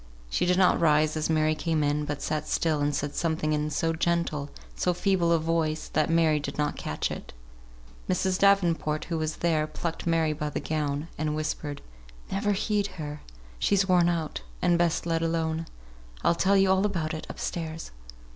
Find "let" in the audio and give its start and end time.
15.05-15.21